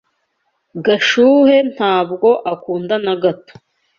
Gashuhe 0.85 1.57
ntabwo 1.73 2.29
akunda 2.53 2.95
na 3.05 3.13
gato. 3.23 3.53